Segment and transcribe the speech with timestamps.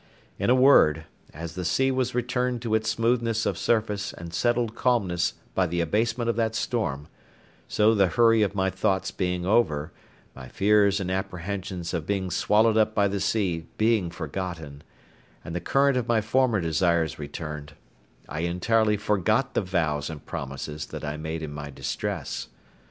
[0.39, 4.73] In a word, as the sea was returned to its smoothness of surface and settled
[4.73, 7.07] calmness by the abatement of that storm,
[7.67, 9.91] so the hurry of my thoughts being over,
[10.35, 14.81] my fears and apprehensions of being swallowed up by the sea being forgotten,
[15.45, 17.73] and the current of my former desires returned,
[18.27, 22.47] I entirely forgot the vows and promises that I made in my distress.